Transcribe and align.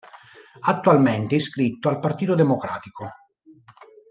Attualmente 0.61 1.35
è 1.35 1.37
iscritto 1.37 1.87
al 1.87 1.99
Partito 1.99 2.33
Democratico. 2.33 3.11